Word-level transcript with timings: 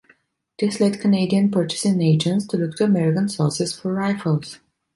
This 0.57 0.79
led 0.79 0.99
Canadian 0.99 1.51
purchasing 1.51 2.01
agents 2.01 2.47
to 2.47 2.57
look 2.57 2.75
to 2.77 2.85
American 2.85 3.29
sources 3.29 3.79
for 3.79 3.93
rifles. 3.93 4.57